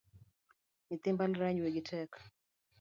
Nyithi 0.87 1.09
mbalariany 1.13 1.57
wigi 1.63 1.83
tek 1.89 2.11